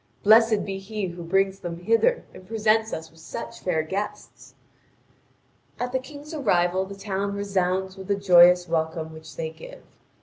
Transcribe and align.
Blessed 0.23 0.65
be 0.65 0.79
he 0.79 1.05
who 1.09 1.21
brings 1.21 1.59
them 1.59 1.77
hither 1.81 2.23
and 2.33 2.47
presents 2.47 2.91
us 2.91 3.11
with 3.11 3.19
such 3.19 3.59
fair 3.59 3.83
guests!" 3.83 4.55
At 5.79 5.91
the 5.91 5.99
King's 5.99 6.33
arrival 6.33 6.85
the 6.87 6.95
town 6.95 7.35
resounds 7.35 7.97
with 7.97 8.07
the 8.07 8.15
joyous 8.15 8.67
welcome 8.67 9.13
which 9.13 9.35
they 9.35 9.51
give. 9.51 9.83